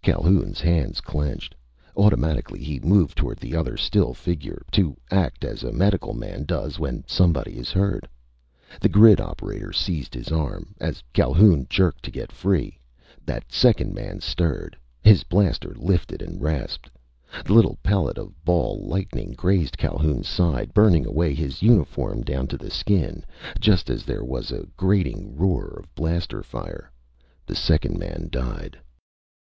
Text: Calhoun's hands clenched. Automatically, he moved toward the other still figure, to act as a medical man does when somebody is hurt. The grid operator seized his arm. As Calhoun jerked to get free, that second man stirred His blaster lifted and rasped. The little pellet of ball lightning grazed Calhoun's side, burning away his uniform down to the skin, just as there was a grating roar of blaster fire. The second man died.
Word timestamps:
Calhoun's 0.00 0.62
hands 0.62 1.02
clenched. 1.02 1.54
Automatically, 1.98 2.60
he 2.64 2.80
moved 2.80 3.14
toward 3.18 3.36
the 3.36 3.54
other 3.54 3.76
still 3.76 4.14
figure, 4.14 4.62
to 4.72 4.96
act 5.10 5.44
as 5.44 5.62
a 5.62 5.70
medical 5.70 6.14
man 6.14 6.44
does 6.44 6.78
when 6.78 7.04
somebody 7.06 7.58
is 7.58 7.72
hurt. 7.72 8.08
The 8.80 8.88
grid 8.88 9.20
operator 9.20 9.74
seized 9.74 10.14
his 10.14 10.28
arm. 10.32 10.74
As 10.80 11.02
Calhoun 11.12 11.66
jerked 11.68 12.02
to 12.06 12.10
get 12.10 12.32
free, 12.32 12.78
that 13.26 13.52
second 13.52 13.92
man 13.92 14.22
stirred 14.22 14.78
His 15.02 15.24
blaster 15.24 15.74
lifted 15.76 16.22
and 16.22 16.40
rasped. 16.40 16.88
The 17.44 17.52
little 17.52 17.76
pellet 17.82 18.16
of 18.16 18.42
ball 18.46 18.78
lightning 18.82 19.32
grazed 19.34 19.76
Calhoun's 19.76 20.26
side, 20.26 20.72
burning 20.72 21.04
away 21.04 21.34
his 21.34 21.60
uniform 21.60 22.22
down 22.22 22.46
to 22.46 22.56
the 22.56 22.70
skin, 22.70 23.26
just 23.60 23.90
as 23.90 24.04
there 24.06 24.24
was 24.24 24.50
a 24.52 24.64
grating 24.78 25.36
roar 25.36 25.78
of 25.82 25.94
blaster 25.94 26.42
fire. 26.42 26.90
The 27.44 27.54
second 27.54 27.98
man 27.98 28.28
died. 28.32 28.78